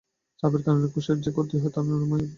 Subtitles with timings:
[0.43, 2.29] চাপের কারণে কোষের যে ক্ষতি হয়, তা নিরাময়ের কাজ করে কলা।